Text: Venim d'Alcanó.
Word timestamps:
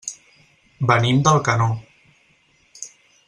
Venim 0.91 1.19
d'Alcanó. 1.27 1.69